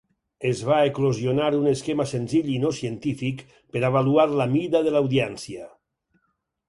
Es 0.51 0.61
va 0.67 0.77
eclosionar 0.91 1.49
un 1.57 1.67
esquema 1.71 2.07
senzill 2.13 2.49
i 2.53 2.57
no 2.65 2.71
científic 2.79 3.43
per 3.77 3.85
avaluar 3.91 4.29
la 4.41 4.49
mida 4.55 4.83
de 4.89 4.95
l'audiència. 4.97 5.69